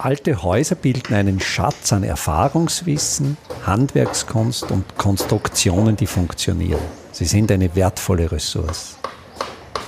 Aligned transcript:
Alte 0.00 0.44
Häuser 0.44 0.76
bilden 0.76 1.12
einen 1.12 1.40
Schatz 1.40 1.92
an 1.92 2.04
Erfahrungswissen, 2.04 3.36
Handwerkskunst 3.66 4.70
und 4.70 4.96
Konstruktionen, 4.96 5.96
die 5.96 6.06
funktionieren. 6.06 6.80
Sie 7.10 7.24
sind 7.24 7.50
eine 7.50 7.74
wertvolle 7.74 8.30
Ressource. 8.30 8.96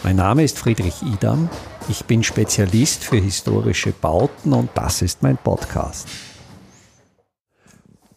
Mein 0.03 0.17
Name 0.17 0.43
ist 0.43 0.59
Friedrich 0.59 1.01
Idam. 1.03 1.49
Ich 1.89 2.07
bin 2.07 2.25
Spezialist 2.25 3.05
für 3.05 3.19
historische 3.19 3.93
Bauten 3.93 4.53
und 4.53 4.71
das 4.75 5.01
ist 5.01 5.23
mein 5.23 5.37
Podcast. 5.37 6.09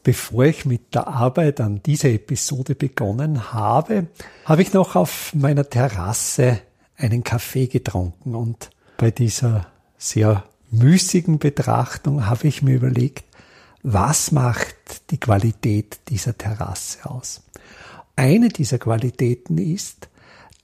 Bevor 0.01 0.45
ich 0.45 0.65
mit 0.65 0.95
der 0.95 1.07
Arbeit 1.07 1.61
an 1.61 1.83
dieser 1.83 2.09
Episode 2.09 2.73
begonnen 2.73 3.53
habe, 3.53 4.07
habe 4.45 4.63
ich 4.63 4.73
noch 4.73 4.95
auf 4.95 5.31
meiner 5.35 5.69
Terrasse 5.69 6.59
einen 6.97 7.23
Kaffee 7.23 7.67
getrunken 7.67 8.33
und 8.33 8.71
bei 8.97 9.11
dieser 9.11 9.67
sehr 9.99 10.43
müßigen 10.73 11.39
Betrachtung 11.39 12.25
habe 12.25 12.47
ich 12.47 12.61
mir 12.61 12.75
überlegt, 12.75 13.25
was 13.83 14.31
macht 14.31 15.11
die 15.11 15.19
Qualität 15.19 15.99
dieser 16.09 16.37
Terrasse 16.37 17.09
aus? 17.09 17.41
Eine 18.15 18.49
dieser 18.49 18.79
Qualitäten 18.79 19.57
ist, 19.57 20.09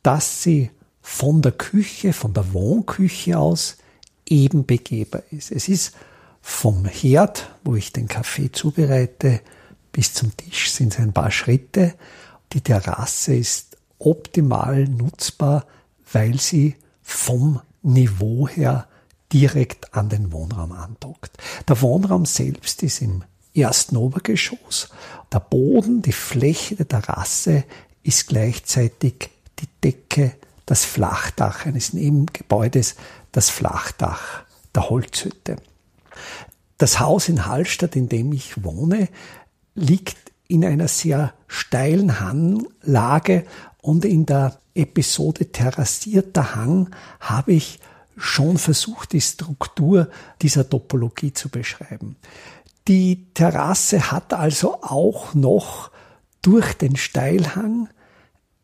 dass 0.03 0.43
sie 0.43 0.71
von 1.01 1.41
der 1.41 1.51
Küche, 1.51 2.13
von 2.13 2.33
der 2.33 2.53
Wohnküche 2.53 3.37
aus 3.37 3.77
eben 4.25 4.65
begehbar 4.65 5.23
ist. 5.31 5.51
Es 5.51 5.67
ist 5.67 5.95
vom 6.41 6.85
Herd, 6.85 7.53
wo 7.63 7.75
ich 7.75 7.91
den 7.91 8.07
Kaffee 8.07 8.51
zubereite, 8.51 9.41
bis 9.91 10.13
zum 10.13 10.35
Tisch 10.37 10.71
sind 10.71 10.93
es 10.93 10.99
ein 10.99 11.13
paar 11.13 11.31
Schritte. 11.31 11.95
Die 12.53 12.61
Terrasse 12.61 13.35
ist 13.35 13.77
optimal 13.97 14.85
nutzbar, 14.85 15.65
weil 16.11 16.39
sie 16.39 16.75
vom 17.01 17.59
Niveau 17.81 18.47
her 18.47 18.87
direkt 19.31 19.93
an 19.93 20.09
den 20.09 20.31
Wohnraum 20.31 20.71
andockt. 20.71 21.37
Der 21.67 21.81
Wohnraum 21.81 22.25
selbst 22.25 22.83
ist 22.83 23.01
im 23.01 23.23
ersten 23.53 23.97
Obergeschoss. 23.97 24.89
Der 25.31 25.39
Boden, 25.39 26.01
die 26.01 26.11
Fläche 26.11 26.75
der 26.75 26.87
Terrasse 26.87 27.63
ist 28.03 28.27
gleichzeitig 28.27 29.29
die 29.59 29.67
Decke, 29.83 30.33
das 30.65 30.85
Flachdach 30.85 31.65
eines 31.65 31.93
Nebengebäudes, 31.93 32.95
das 33.31 33.49
Flachdach 33.49 34.43
der 34.75 34.89
Holzhütte. 34.89 35.57
Das 36.77 36.99
Haus 36.99 37.27
in 37.27 37.45
Hallstatt, 37.45 37.95
in 37.95 38.07
dem 38.07 38.31
ich 38.31 38.63
wohne, 38.63 39.09
liegt 39.75 40.17
in 40.47 40.63
einer 40.63 40.87
sehr 40.87 41.33
steilen 41.47 42.19
Hanglage 42.19 43.45
und 43.81 44.05
in 44.05 44.25
der 44.25 44.59
Episode 44.75 45.51
Terrassierter 45.51 46.55
Hang 46.55 46.89
habe 47.19 47.53
ich 47.53 47.79
schon 48.19 48.57
versucht, 48.57 49.13
die 49.13 49.21
Struktur 49.21 50.09
dieser 50.41 50.69
Topologie 50.69 51.33
zu 51.33 51.49
beschreiben. 51.49 52.15
Die 52.87 53.27
Terrasse 53.33 54.11
hat 54.11 54.33
also 54.33 54.81
auch 54.81 55.33
noch 55.33 55.91
durch 56.41 56.73
den 56.73 56.95
Steilhang 56.95 57.89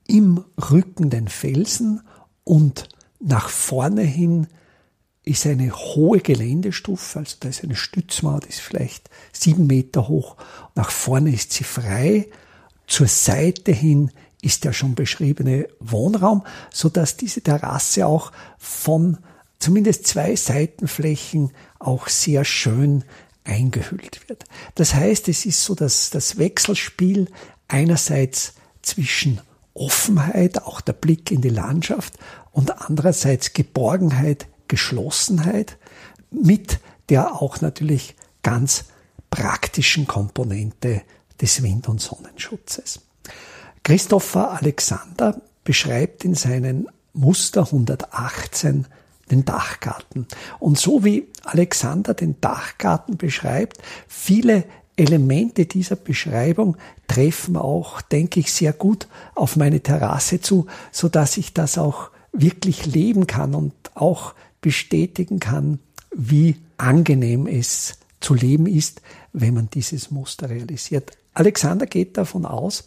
im 0.07 0.43
Rücken 0.71 1.09
den 1.09 1.27
Felsen 1.27 2.01
und 2.43 2.89
nach 3.19 3.49
vorne 3.49 4.03
hin 4.03 4.47
ist 5.23 5.47
eine 5.47 5.73
hohe 5.73 6.19
Geländestufe, 6.19 7.19
also 7.19 7.37
da 7.39 7.49
ist 7.49 7.63
eine 7.63 7.75
Stützmauer, 7.75 8.41
die 8.41 8.49
ist 8.49 8.59
vielleicht 8.59 9.09
sieben 9.31 9.65
Meter 9.65 10.07
hoch. 10.07 10.37
Nach 10.75 10.91
vorne 10.91 11.31
ist 11.31 11.51
sie 11.53 11.63
frei. 11.63 12.29
Zur 12.85 13.07
Seite 13.07 13.71
hin 13.71 14.11
ist 14.41 14.63
der 14.63 14.73
schon 14.73 14.93
beschriebene 14.93 15.67
Wohnraum, 15.79 16.43
so 16.71 16.89
dass 16.89 17.17
diese 17.17 17.41
Terrasse 17.41 18.05
auch 18.05 18.31
von 18.59 19.17
zumindest 19.59 20.07
zwei 20.07 20.35
Seitenflächen 20.35 21.51
auch 21.79 22.07
sehr 22.07 22.45
schön 22.45 23.03
eingehüllt 23.43 24.27
wird. 24.27 24.43
Das 24.75 24.95
heißt, 24.95 25.27
es 25.27 25.45
ist 25.45 25.63
so, 25.63 25.75
dass 25.75 26.09
das 26.09 26.37
Wechselspiel 26.37 27.27
einerseits 27.67 28.53
zwischen 28.81 29.41
Offenheit, 29.73 30.63
auch 30.63 30.81
der 30.81 30.93
Blick 30.93 31.31
in 31.31 31.41
die 31.41 31.49
Landschaft 31.49 32.13
und 32.51 32.81
andererseits 32.89 33.53
Geborgenheit, 33.53 34.47
Geschlossenheit 34.67 35.77
mit 36.31 36.79
der 37.09 37.41
auch 37.41 37.61
natürlich 37.61 38.15
ganz 38.41 38.85
praktischen 39.29 40.07
Komponente 40.07 41.01
des 41.41 41.61
Wind- 41.61 41.89
und 41.89 42.01
Sonnenschutzes. 42.01 43.01
Christopher 43.83 44.53
Alexander 44.53 45.41
beschreibt 45.63 46.23
in 46.23 46.33
seinen 46.33 46.87
Muster 47.13 47.65
118 47.65 48.87
den 49.31 49.45
Dachgarten. 49.45 50.27
Und 50.59 50.77
so 50.77 51.03
wie 51.03 51.27
Alexander 51.43 52.13
den 52.13 52.39
Dachgarten 52.41 53.17
beschreibt, 53.17 53.77
viele 54.07 54.65
Elemente 54.97 55.65
dieser 55.65 55.95
Beschreibung 55.95 56.77
treffen 57.07 57.57
auch, 57.57 58.01
denke 58.01 58.39
ich, 58.39 58.53
sehr 58.53 58.73
gut 58.73 59.07
auf 59.33 59.55
meine 59.55 59.81
Terrasse 59.81 60.39
zu, 60.39 60.67
so 60.91 61.09
dass 61.09 61.37
ich 61.37 61.53
das 61.53 61.77
auch 61.77 62.11
wirklich 62.31 62.85
leben 62.85 63.27
kann 63.27 63.55
und 63.55 63.73
auch 63.93 64.33
bestätigen 64.61 65.39
kann, 65.39 65.79
wie 66.15 66.57
angenehm 66.77 67.47
es 67.47 67.99
zu 68.19 68.33
leben 68.33 68.67
ist, 68.67 69.01
wenn 69.33 69.53
man 69.53 69.69
dieses 69.69 70.11
Muster 70.11 70.49
realisiert. 70.49 71.11
Alexander 71.33 71.85
geht 71.85 72.17
davon 72.17 72.45
aus, 72.45 72.83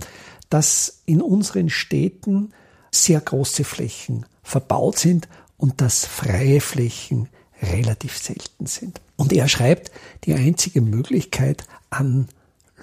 dass 0.49 1.03
in 1.05 1.21
unseren 1.21 1.69
Städten 1.69 2.53
sehr 2.91 3.21
große 3.21 3.65
Flächen 3.65 4.25
verbaut 4.43 4.99
sind 4.99 5.29
und 5.59 5.81
dass 5.81 6.07
freie 6.07 6.61
Flächen 6.63 7.29
relativ 7.61 8.17
selten 8.17 8.67
sind. 8.67 9.01
Und 9.17 9.33
er 9.33 9.49
schreibt, 9.49 9.91
die 10.25 10.35
einzige 10.35 10.81
Möglichkeit 10.81 11.65
an 11.91 12.29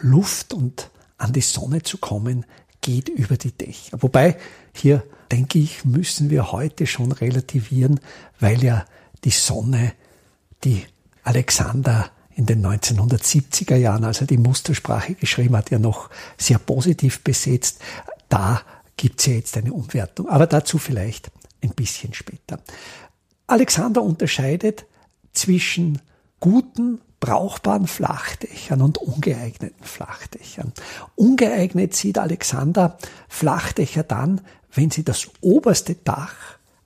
Luft 0.02 0.54
und 0.54 0.92
an 1.18 1.34
die 1.34 1.42
Sonne 1.42 1.82
zu 1.82 1.98
kommen, 1.98 2.46
geht 2.82 3.10
über 3.10 3.38
die 3.38 3.52
Dächer. 3.52 3.98
Wobei 4.02 4.38
hier, 4.74 5.04
denke 5.32 5.58
ich, 5.58 5.86
müssen 5.86 6.30
wir 6.30 6.52
heute 6.52 6.86
schon 6.86 7.12
relativieren, 7.12 8.00
weil 8.40 8.64
ja 8.64 8.86
die 9.24 9.32
Sonne, 9.32 9.94
die 10.64 10.84
Alexander 11.24 12.12
in 12.36 12.46
den 12.46 12.66
1970er 12.66 13.78
Jahren, 13.78 14.04
als 14.04 14.22
er 14.22 14.28
die 14.28 14.38
Mustersprache 14.38 15.16
geschrieben 15.16 15.56
hat, 15.56 15.72
ja 15.72 15.80
noch 15.80 16.10
sehr 16.38 16.60
positiv 16.60 17.24
besetzt. 17.24 17.80
Da 18.28 18.62
gibt 18.98 19.22
es 19.22 19.26
ja 19.26 19.34
jetzt 19.34 19.58
eine 19.58 19.72
Umwertung. 19.72 20.28
Aber 20.28 20.46
dazu 20.46 20.78
vielleicht 20.78 21.32
ein 21.64 21.72
bisschen 21.72 22.14
später. 22.14 22.62
Alexander 23.48 24.02
unterscheidet 24.02 24.86
zwischen 25.34 26.02
guten, 26.40 27.02
brauchbaren 27.20 27.88
Flachdächern 27.88 28.82
und 28.82 28.98
ungeeigneten 28.98 29.84
Flachdächern. 29.84 30.74
Ungeeignet 31.16 31.96
sieht 31.96 32.18
Alexander 32.18 32.98
Flachdächer 33.28 34.04
dann, 34.04 34.42
wenn 34.72 34.92
sie 34.92 35.04
das 35.04 35.30
oberste 35.42 35.96
Dach 35.96 36.36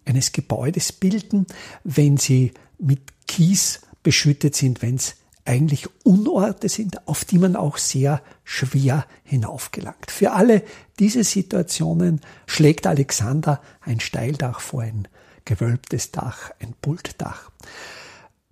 eines 0.06 0.32
Gebäudes 0.32 0.92
bilden, 0.92 1.46
wenn 1.84 2.18
sie 2.18 2.54
mit 2.78 3.02
Kies 3.28 3.82
beschüttet 4.04 4.56
sind, 4.56 4.82
wenn 4.82 4.96
es 4.96 5.16
eigentlich 5.50 5.88
Unorte 6.04 6.70
sind, 6.70 7.08
auf 7.08 7.26
die 7.26 7.40
man 7.40 7.56
auch 7.56 7.78
sehr 7.78 8.22
schwer 8.44 9.06
hinaufgelangt. 9.24 10.12
Für 10.12 10.34
alle 10.34 10.62
diese 11.00 11.24
Situationen 11.24 12.22
schlägt 12.46 12.86
Alexander 12.86 13.60
ein 13.82 14.00
Steildach 14.00 14.60
vor, 14.60 14.84
ein 14.84 15.08
gewölbtes 15.46 16.12
Dach, 16.12 16.52
ein 16.60 16.76
Pultdach. 16.80 17.50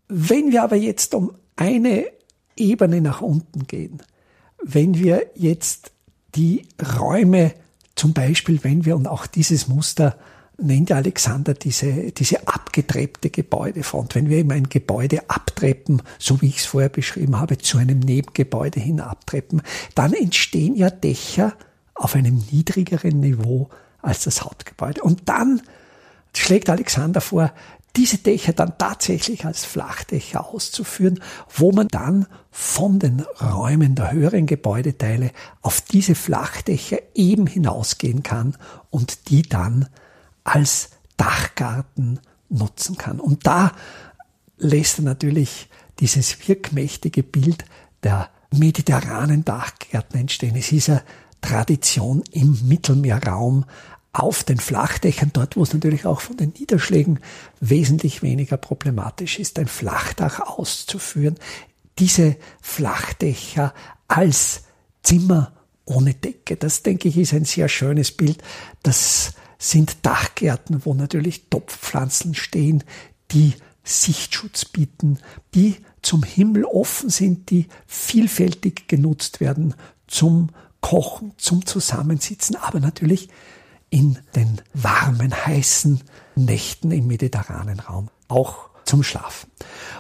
Wenn 0.08 0.52
wir 0.52 0.64
aber 0.64 0.76
jetzt 0.76 1.14
um 1.14 1.34
eine 1.56 2.06
Ebene 2.56 3.02
nach 3.02 3.22
unten 3.22 3.68
gehen, 3.68 4.02
wenn 4.64 4.98
wir 4.98 5.28
jetzt 5.36 5.92
die 6.34 6.68
Räume, 7.00 7.54
zum 7.94 8.14
Beispiel, 8.14 8.64
wenn 8.64 8.86
wir, 8.86 8.96
und 8.96 9.08
auch 9.08 9.28
dieses 9.28 9.68
Muster 9.68 10.18
nennt 10.58 10.92
Alexander 10.92 11.54
diese, 11.54 12.12
diese 12.12 12.48
abgetreppte 12.48 13.30
Gebäudefront. 13.30 14.16
Wenn 14.16 14.30
wir 14.30 14.38
eben 14.38 14.52
ein 14.52 14.70
Gebäude 14.70 15.30
abtreppen, 15.30 16.02
so 16.18 16.42
wie 16.42 16.48
ich 16.48 16.60
es 16.60 16.66
vorher 16.66 16.90
beschrieben 16.90 17.40
habe, 17.40 17.58
zu 17.58 17.78
einem 17.78 18.00
Nebengebäude 18.00 18.80
hin 18.80 19.00
abtreppen, 19.00 19.62
dann 19.96 20.14
entstehen 20.14 20.76
ja 20.76 20.90
Dächer 20.90 21.54
auf 21.94 22.16
einem 22.16 22.44
niedrigeren 22.52 23.20
Niveau 23.20 23.70
als 24.02 24.24
das 24.24 24.44
Hauptgebäude. 24.44 25.02
Und 25.02 25.30
dann 25.30 25.62
schlägt 26.36 26.70
Alexander 26.70 27.22
vor, 27.22 27.52
diese 27.96 28.20
Dächer 28.20 28.54
dann 28.54 28.78
tatsächlich 28.78 29.46
als 29.46 29.66
Flachdächer 29.66 30.48
auszuführen, 30.48 31.20
wo 31.54 31.72
man 31.72 31.88
dann 31.88 32.28
von 32.52 33.00
den 33.00 33.22
Räumen 33.42 33.96
der 33.96 34.12
höheren 34.12 34.46
Gebäudeteile 34.46 35.32
auf 35.62 35.82
diese 35.82 36.14
Flachdächer 36.14 37.00
eben 37.16 37.48
hinausgehen 37.48 38.22
kann 38.22 38.56
und 38.92 39.30
die 39.30 39.42
dann 39.42 39.88
als 40.48 40.90
Dachgarten 41.18 42.20
nutzen 42.50 42.98
kann. 42.98 43.20
Und 43.20 43.46
da 43.46 43.74
lässt 44.58 45.00
er 45.00 45.04
natürlich 45.04 45.70
dieses 46.00 46.48
wirkmächtige 46.48 47.22
Bild 47.22 47.66
der 48.04 48.30
mediterranen 48.52 49.44
Dachgärten 49.44 50.22
entstehen. 50.22 50.56
Es 50.56 50.72
ist 50.72 50.90
eine 50.90 51.04
Tradition 51.42 52.24
im 52.32 52.58
Mittelmeerraum 52.68 53.66
auf 54.14 54.44
den 54.44 54.58
Flachdächern, 54.58 55.32
dort 55.34 55.58
wo 55.58 55.64
es 55.64 55.74
natürlich 55.74 56.06
auch 56.06 56.22
von 56.22 56.38
den 56.38 56.54
Niederschlägen 56.58 57.20
wesentlich 57.60 58.24
weniger 58.24 58.58
problematisch 58.58 59.40
ist, 59.40 59.60
ein 59.60 59.68
Flachdach 59.68 60.40
auszuführen. 60.40 61.36
Diese 62.00 62.38
Flachdächer 62.62 63.74
als 64.08 64.64
Zimmer 65.04 65.52
ohne 65.84 66.14
Decke. 66.14 66.56
Das 66.56 66.84
denke 66.84 67.10
ich 67.10 67.18
ist 67.18 67.34
ein 67.34 67.46
sehr 67.46 67.68
schönes 67.68 68.12
Bild. 68.12 68.42
Das 68.82 69.34
sind 69.58 70.06
Dachgärten, 70.06 70.86
wo 70.86 70.94
natürlich 70.94 71.50
Topfpflanzen 71.50 72.34
stehen, 72.34 72.84
die 73.32 73.54
Sichtschutz 73.84 74.66
bieten, 74.66 75.20
die 75.56 75.78
zum 76.02 76.24
Himmel 76.24 76.66
offen 76.66 77.10
sind, 77.10 77.50
die 77.50 77.68
vielfältig 77.86 78.88
genutzt 78.88 79.40
werden 79.40 79.74
zum 80.08 80.50
Kochen, 80.82 81.34
zum 81.38 81.66
Zusammensitzen, 81.66 82.56
aber 82.56 82.80
natürlich 82.80 83.30
in 83.90 84.20
den 84.36 84.62
warmen, 84.74 85.34
heißen 85.34 86.02
Nächten 86.36 86.92
im 86.92 87.08
mediterranen 87.08 87.80
Raum 87.80 88.10
auch 88.28 88.70
zum 88.86 89.04
Schlafen. 89.04 89.50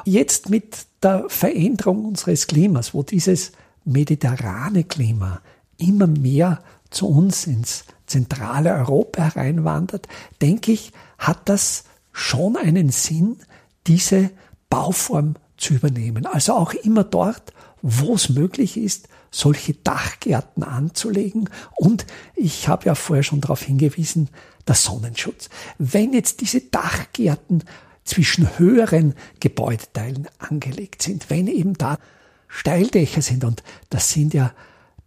Jetzt 0.05 0.49
mit 0.49 0.85
der 1.01 1.25
Veränderung 1.29 2.05
unseres 2.05 2.47
Klimas, 2.47 2.93
wo 2.93 3.03
dieses 3.03 3.53
mediterrane 3.85 4.83
Klima 4.83 5.41
immer 5.77 6.07
mehr 6.07 6.63
zu 6.89 7.07
uns 7.07 7.47
ins 7.47 7.85
zentrale 8.07 8.73
Europa 8.73 9.23
hereinwandert, 9.23 10.07
denke 10.41 10.71
ich, 10.71 10.91
hat 11.17 11.47
das 11.49 11.83
schon 12.11 12.57
einen 12.57 12.89
Sinn, 12.89 13.37
diese 13.85 14.31
Bauform 14.69 15.35
zu 15.57 15.73
übernehmen. 15.75 16.25
Also 16.25 16.53
auch 16.53 16.73
immer 16.73 17.03
dort, 17.03 17.53
wo 17.81 18.15
es 18.15 18.29
möglich 18.29 18.77
ist, 18.77 19.07
solche 19.31 19.73
Dachgärten 19.73 20.63
anzulegen. 20.63 21.49
Und 21.75 22.05
ich 22.35 22.67
habe 22.67 22.85
ja 22.85 22.95
vorher 22.95 23.23
schon 23.23 23.41
darauf 23.41 23.61
hingewiesen, 23.61 24.29
der 24.67 24.75
Sonnenschutz. 24.75 25.49
Wenn 25.77 26.13
jetzt 26.13 26.41
diese 26.41 26.61
Dachgärten 26.61 27.63
zwischen 28.03 28.57
höheren 28.57 29.15
Gebäudeteilen 29.39 30.27
angelegt 30.39 31.01
sind, 31.01 31.29
wenn 31.29 31.47
eben 31.47 31.73
da 31.73 31.99
Steildächer 32.47 33.21
sind, 33.21 33.43
und 33.43 33.63
das 33.89 34.11
sind 34.11 34.33
ja 34.33 34.53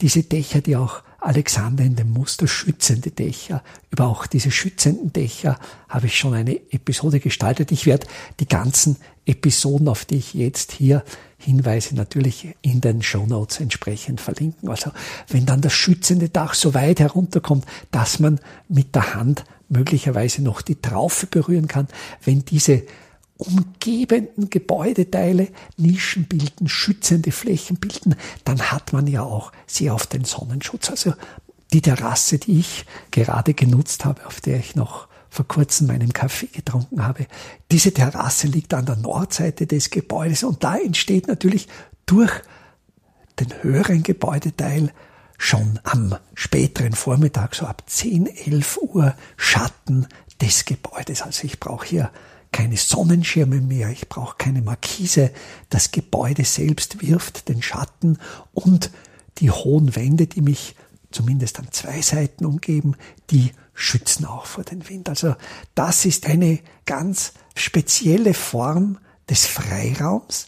diese 0.00 0.23
Dächer, 0.23 0.61
die 0.61 0.76
auch 0.76 1.03
Alexander 1.20 1.84
in 1.84 1.96
dem 1.96 2.11
Muster 2.11 2.49
schützende 2.49 3.11
Dächer. 3.11 3.62
Über 3.90 4.06
auch 4.06 4.26
diese 4.26 4.50
schützenden 4.50 5.12
Dächer 5.12 5.58
habe 5.88 6.06
ich 6.06 6.17
schon 6.17 6.34
eine 6.34 6.55
Episode 6.72 7.20
gestaltet. 7.20 7.72
Ich 7.72 7.87
werde 7.87 8.06
die 8.40 8.49
ganzen 8.49 8.96
Episoden, 9.26 9.88
auf 9.88 10.05
die 10.05 10.17
ich 10.17 10.34
jetzt 10.34 10.72
hier 10.72 11.05
hinweise, 11.38 11.94
natürlich 11.94 12.56
in 12.62 12.81
den 12.81 13.02
Show 13.02 13.26
Notes 13.26 13.61
entsprechend 13.61 14.20
verlinken. 14.20 14.69
Also 14.69 14.93
wenn 15.28 15.46
dann 15.46 15.61
das 15.61 15.72
schützende 15.72 16.28
Dach 16.28 16.55
so 16.55 16.75
weit 16.75 17.00
herunterkommt, 17.00 17.67
dass 17.90 18.19
man 18.19 18.40
mit 18.69 18.94
der 18.94 19.14
Hand 19.14 19.44
möglicherweise 19.69 20.43
noch 20.43 20.62
die 20.62 20.81
Traufe 20.81 21.26
berühren 21.26 21.69
kann, 21.69 21.87
wenn 22.25 22.44
diese 22.44 22.82
umgebenden 23.41 24.51
Gebäudeteile 24.51 25.49
Nischen 25.77 26.25
bilden, 26.25 26.69
schützende 26.69 27.33
Flächen 27.33 27.77
bilden, 27.77 28.15
dann 28.45 28.61
hat 28.71 28.93
man 28.93 29.07
ja 29.07 29.23
auch 29.23 29.53
sehr 29.67 29.95
auf 29.95 30.07
den 30.07 30.25
Sonnenschutz. 30.25 30.91
Also 30.91 31.15
die 31.73 31.81
Terrasse, 31.81 32.39
die 32.39 32.61
ich 32.61 32.85
gerade 33.11 33.55
genutzt 33.55 34.05
habe, 34.05 34.27
auf 34.27 34.41
der 34.41 34.59
ich 34.59 34.75
noch 34.75 35.09
vor 35.29 35.47
kurzem 35.47 35.87
meinen 35.87 36.13
Kaffee 36.13 36.49
getrunken 36.49 37.07
habe. 37.07 37.27
Diese 37.71 37.93
Terrasse 37.93 38.49
liegt 38.49 38.75
an 38.75 38.87
der 38.87 38.97
Nordseite 38.97 39.67
des 39.67 39.91
Gebäudes 39.91 40.43
und 40.43 40.65
da 40.65 40.77
entsteht 40.77 41.29
natürlich 41.29 41.69
durch 42.07 42.33
den 43.39 43.63
höheren 43.63 44.03
Gebäudeteil 44.03 44.93
schon 45.39 45.79
am 45.85 46.17
späteren 46.35 46.93
Vormittag, 46.93 47.55
so 47.55 47.65
ab 47.65 47.85
10, 47.87 48.27
11 48.27 48.79
Uhr, 48.83 49.15
Schatten 49.37 50.07
des 50.41 50.65
Gebäudes. 50.65 51.23
Also 51.23 51.45
ich 51.45 51.61
brauche 51.61 51.87
hier 51.87 52.11
keine 52.52 52.76
Sonnenschirme 52.76 53.61
mehr, 53.61 53.91
ich 53.91 54.08
brauche 54.08 54.37
keine 54.37 54.62
Markise. 54.62 55.31
Das 55.69 55.93
Gebäude 55.93 56.44
selbst 56.44 57.02
wirft 57.02 57.49
den 57.49 57.62
Schatten 57.62 58.19
und 58.52 58.91
die 59.38 59.50
hohen 59.50 59.94
Wände, 59.97 60.26
die 60.26 60.43
mich 60.43 60.75
zumindest 61.11 61.58
an 61.58 61.69
zwei 61.70 62.02
Seiten 62.02 62.44
umgeben, 62.44 62.97
die 63.31 63.52
schützen 63.75 64.26
auch 64.26 64.47
vor 64.47 64.64
den 64.64 64.88
Wind. 64.88 65.08
Also 65.08 65.35
das 65.75 66.05
ist 66.05 66.26
eine 66.26 66.61
ganz 66.87 67.32
spezielle 67.55 68.35
Form 68.35 68.99
des 69.29 69.46
Freiraums. 69.46 70.46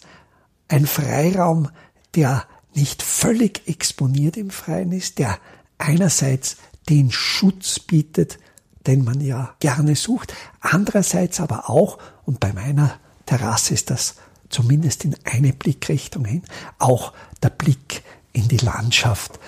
Ein 0.68 0.86
Freiraum, 0.86 1.70
der 2.14 2.46
nicht 2.74 3.02
völlig 3.02 3.66
exponiert 3.66 4.36
im 4.36 4.50
Freien 4.50 4.92
ist, 4.92 5.18
der 5.18 5.38
einerseits 5.78 6.56
den 6.88 7.10
Schutz 7.10 7.78
bietet, 7.78 8.38
den 8.86 9.04
man 9.04 9.20
ja 9.20 9.54
gerne 9.60 9.96
sucht, 9.96 10.34
andererseits 10.60 11.40
aber 11.40 11.70
auch, 11.70 11.98
und 12.24 12.40
bei 12.40 12.52
meiner 12.52 12.98
Terrasse 13.26 13.74
ist 13.74 13.90
das 13.90 14.16
zumindest 14.48 15.04
in 15.04 15.16
eine 15.24 15.52
Blickrichtung 15.52 16.24
hin, 16.24 16.42
auch 16.78 17.12
der 17.42 17.50
Blick 17.50 18.02
in 18.32 18.48
die 18.48 18.58
Landschaft, 18.58 19.38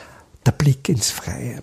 der 0.47 0.53
Blick 0.53 0.89
ins 0.89 1.11
Freie. 1.11 1.63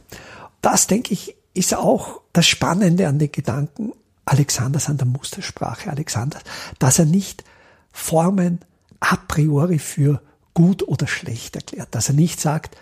Das, 0.61 0.87
denke 0.87 1.13
ich, 1.13 1.35
ist 1.53 1.73
auch 1.75 2.21
das 2.33 2.47
Spannende 2.47 3.07
an 3.07 3.19
den 3.19 3.31
Gedanken 3.31 3.93
Alexanders 4.25 4.87
an 4.87 4.97
der 4.97 5.07
Mustersprache 5.07 5.89
Alexanders, 5.89 6.43
dass 6.79 6.99
er 6.99 7.05
nicht 7.05 7.43
Formen 7.91 8.59
a 8.99 9.15
priori 9.15 9.79
für 9.79 10.21
gut 10.53 10.87
oder 10.87 11.07
schlecht 11.07 11.55
erklärt, 11.55 11.93
dass 11.95 12.09
er 12.09 12.15
nicht 12.15 12.39
sagt, 12.39 12.77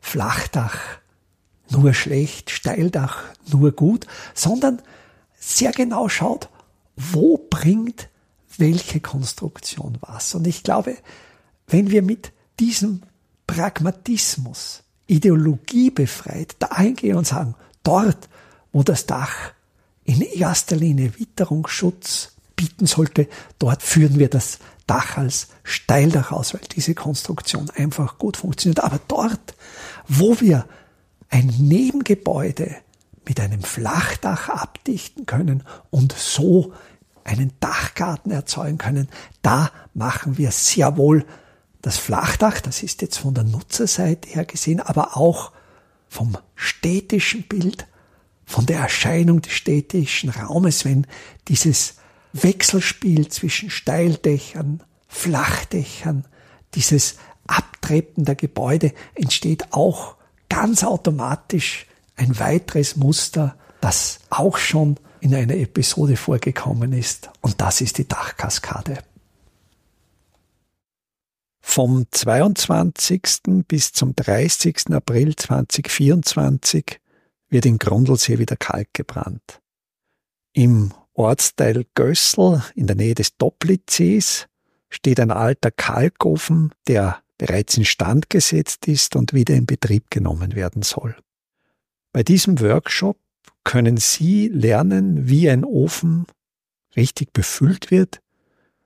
Flachdach 0.00 0.76
nur 1.70 1.94
schlecht, 1.94 2.50
Steildach 2.50 3.24
nur 3.50 3.72
gut, 3.72 4.06
sondern 4.34 4.82
sehr 5.38 5.72
genau 5.72 6.08
schaut, 6.08 6.48
wo 6.96 7.38
bringt 7.38 8.08
welche 8.58 9.00
Konstruktion 9.00 9.98
was. 10.00 10.34
Und 10.34 10.46
ich 10.46 10.62
glaube, 10.62 10.96
wenn 11.66 11.90
wir 11.90 12.02
mit 12.02 12.32
diesem 12.58 13.02
Pragmatismus, 13.46 14.82
Ideologie 15.06 15.90
befreit, 15.90 16.56
dahin 16.60 16.94
gehen 16.94 17.16
und 17.16 17.26
sagen, 17.26 17.54
dort, 17.82 18.28
wo 18.72 18.82
das 18.82 19.06
Dach 19.06 19.52
in 20.04 20.20
erster 20.20 20.76
Linie 20.76 21.18
Witterungsschutz 21.18 22.32
bieten 22.54 22.86
sollte, 22.86 23.28
dort 23.58 23.82
führen 23.82 24.18
wir 24.18 24.28
das 24.28 24.58
Dach 24.86 25.16
als 25.16 25.48
Steildach 25.62 26.32
aus, 26.32 26.52
weil 26.52 26.60
diese 26.76 26.94
Konstruktion 26.94 27.70
einfach 27.70 28.18
gut 28.18 28.36
funktioniert. 28.36 28.80
Aber 28.84 29.00
dort, 29.08 29.54
wo 30.06 30.40
wir 30.40 30.66
ein 31.30 31.46
Nebengebäude 31.46 32.76
mit 33.26 33.40
einem 33.40 33.62
Flachdach 33.62 34.48
abdichten 34.48 35.26
können 35.26 35.62
und 35.90 36.12
so 36.12 36.72
einen 37.24 37.52
Dachgarten 37.60 38.32
erzeugen 38.32 38.78
können, 38.78 39.08
da 39.42 39.70
machen 39.94 40.36
wir 40.38 40.50
sehr 40.50 40.96
wohl 40.96 41.24
das 41.82 41.96
Flachdach, 41.96 42.60
das 42.60 42.82
ist 42.82 43.02
jetzt 43.02 43.18
von 43.18 43.34
der 43.34 43.44
Nutzerseite 43.44 44.28
her 44.28 44.44
gesehen, 44.44 44.80
aber 44.80 45.16
auch 45.16 45.52
vom 46.08 46.36
städtischen 46.56 47.44
Bild, 47.44 47.86
von 48.44 48.66
der 48.66 48.80
Erscheinung 48.80 49.40
des 49.40 49.52
städtischen 49.52 50.30
Raumes, 50.30 50.84
wenn 50.84 51.06
dieses 51.48 51.94
Wechselspiel 52.32 53.28
zwischen 53.28 53.70
Steildächern, 53.70 54.82
Flachdächern, 55.08 56.24
dieses 56.74 57.16
Abtreppen 57.46 58.24
der 58.24 58.34
Gebäude 58.34 58.92
entsteht 59.14 59.72
auch 59.72 60.16
ganz 60.50 60.84
automatisch 60.84 61.86
ein 62.16 62.38
weiteres 62.38 62.96
Muster, 62.96 63.56
das 63.80 64.18
auch 64.28 64.58
schon 64.58 64.98
in 65.20 65.34
einer 65.34 65.54
Episode 65.54 66.16
vorgekommen 66.16 66.92
ist, 66.92 67.30
und 67.40 67.60
das 67.62 67.80
ist 67.80 67.96
die 67.96 68.06
Dachkaskade. 68.06 68.98
Vom 71.62 72.06
22. 72.10 73.22
bis 73.68 73.92
zum 73.92 74.14
30. 74.16 74.92
April 74.92 75.36
2024 75.36 77.00
wird 77.48 77.64
in 77.64 77.78
Grundlsee 77.78 78.38
wieder 78.38 78.56
Kalk 78.56 78.88
gebrannt. 78.92 79.60
Im 80.52 80.92
Ortsteil 81.14 81.84
Gössel 81.94 82.62
in 82.74 82.86
der 82.86 82.96
Nähe 82.96 83.14
des 83.14 83.36
Doplitzsees 83.36 84.46
steht 84.88 85.20
ein 85.20 85.30
alter 85.30 85.70
Kalkofen, 85.70 86.72
der 86.88 87.22
bereits 87.40 87.78
instand 87.78 88.28
gesetzt 88.28 88.86
ist 88.86 89.16
und 89.16 89.32
wieder 89.32 89.54
in 89.54 89.64
Betrieb 89.64 90.10
genommen 90.10 90.54
werden 90.54 90.82
soll. 90.82 91.16
Bei 92.12 92.22
diesem 92.22 92.60
Workshop 92.60 93.16
können 93.64 93.96
Sie 93.96 94.48
lernen, 94.48 95.26
wie 95.26 95.48
ein 95.48 95.64
Ofen 95.64 96.26
richtig 96.96 97.32
befüllt 97.32 97.90
wird, 97.90 98.20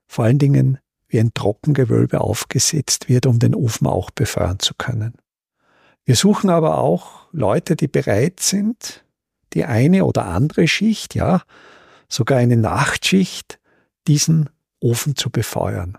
vor 0.07 0.27
allen 0.27 0.39
Dingen 0.39 0.79
wie 1.09 1.19
ein 1.19 1.35
Trockengewölbe 1.35 2.21
aufgesetzt 2.21 3.09
wird, 3.09 3.27
um 3.27 3.41
den 3.41 3.57
Ofen 3.57 3.89
auch 3.89 4.13
befeuern 4.13 4.61
zu 4.61 4.75
können. 4.75 5.15
Wir 6.05 6.15
suchen 6.15 6.49
aber 6.49 6.79
auch 6.79 7.27
Leute, 7.33 7.75
die 7.75 7.89
bereit 7.89 8.39
sind, 8.39 9.05
die 9.53 9.65
eine 9.65 10.05
oder 10.05 10.27
andere 10.27 10.69
Schicht, 10.69 11.17
ja, 11.17 11.43
sogar 12.09 12.39
eine 12.39 12.57
Nachtschicht, 12.57 13.59
diesen 14.07 14.49
Ofen 14.79 15.17
zu 15.17 15.31
befeuern. 15.31 15.99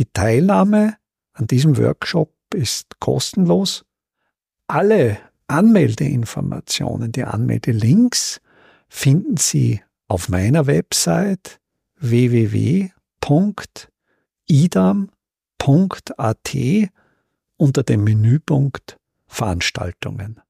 Die 0.00 0.06
Teilnahme 0.06 0.96
an 1.38 1.46
diesem 1.46 1.76
Workshop 1.78 2.34
ist 2.52 2.98
kostenlos. 2.98 3.84
Alle 4.66 5.18
Anmeldeinformationen, 5.46 7.12
die 7.12 7.22
Anmeldelinks 7.24 8.40
finden 8.88 9.36
Sie 9.36 9.82
auf 10.08 10.28
meiner 10.28 10.66
Website 10.66 11.60
www.idam.at 12.00 12.90
unter 17.56 17.82
dem 17.82 18.04
Menüpunkt 18.04 18.98
Veranstaltungen. 19.26 20.40